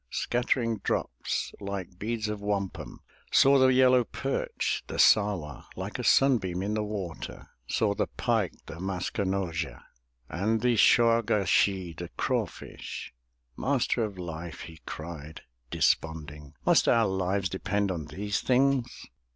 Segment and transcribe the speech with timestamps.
[0.09, 6.63] Scattering drops like beads of wampum, Saw the yellow perch, the Sah'wa, Like a sunbeam
[6.63, 9.79] in the water, Saw the pike, the Mask e no'zha,
[10.27, 13.13] And the Shaw' ga shee', the craw fish!
[13.55, 19.05] "Master of Life!" he cried, desponding, "Must our lives depend on these things?"